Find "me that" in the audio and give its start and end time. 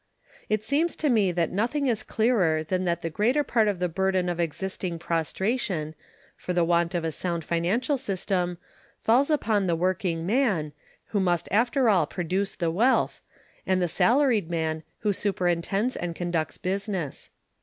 1.09-1.51